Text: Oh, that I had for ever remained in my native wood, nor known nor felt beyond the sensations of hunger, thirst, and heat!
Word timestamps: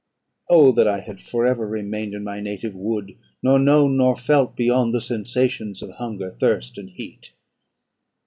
Oh, 0.49 0.71
that 0.71 0.87
I 0.87 1.01
had 1.01 1.19
for 1.19 1.45
ever 1.45 1.67
remained 1.67 2.15
in 2.15 2.23
my 2.23 2.39
native 2.39 2.73
wood, 2.73 3.15
nor 3.43 3.59
known 3.59 3.97
nor 3.97 4.15
felt 4.17 4.55
beyond 4.55 4.95
the 4.95 4.99
sensations 4.99 5.83
of 5.83 5.91
hunger, 5.91 6.31
thirst, 6.39 6.79
and 6.79 6.89
heat! 6.89 7.33